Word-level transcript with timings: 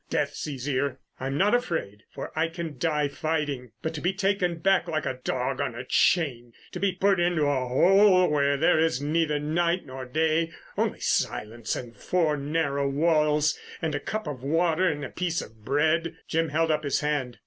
Death's 0.09 0.47
easier. 0.47 0.97
I'm 1.19 1.37
not 1.37 1.53
afraid—for 1.53 2.31
I 2.35 2.47
can 2.47 2.79
die 2.79 3.07
fighting... 3.07 3.69
but 3.83 3.93
to 3.93 4.01
be 4.01 4.13
taken 4.13 4.57
back 4.57 4.87
like 4.87 5.05
a 5.05 5.19
dog 5.23 5.61
on 5.61 5.75
a 5.75 5.85
chain, 5.85 6.53
to 6.71 6.79
be 6.79 6.93
put 6.93 7.19
into 7.19 7.45
a 7.45 7.67
hole 7.67 8.27
where 8.27 8.57
there 8.57 8.79
is 8.79 8.99
neither 8.99 9.37
night 9.37 9.85
nor 9.85 10.05
day, 10.07 10.49
only 10.75 11.01
silence 11.01 11.75
and 11.75 11.95
four 11.95 12.35
narrow 12.35 12.89
walls, 12.89 13.59
and 13.79 13.93
a 13.93 13.99
cup 13.99 14.25
of 14.25 14.41
water 14.41 14.87
and 14.87 15.05
a 15.05 15.09
piece 15.09 15.39
of 15.39 15.63
bread——" 15.63 16.17
Jim 16.27 16.49
held 16.49 16.71
up 16.71 16.83
his 16.83 17.01
hand. 17.01 17.37